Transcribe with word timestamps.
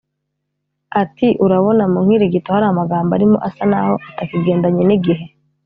Ati 1.01 1.27
“Urabona 1.45 1.83
mu 1.91 1.99
nkirigito 2.05 2.49
hari 2.55 2.65
amagambo 2.69 3.11
arimo 3.17 3.37
asa 3.47 3.63
naho 3.71 3.93
atakigendanye 4.09 4.83
n’igihe 4.85 5.25